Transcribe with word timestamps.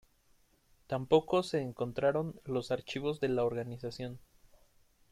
Tampoco 0.87 1.43
se 1.43 1.61
encontraron 1.61 2.33
los 2.45 2.71
archivos 2.71 3.19
de 3.19 3.27
la 3.29 3.43
organización. 3.43 4.17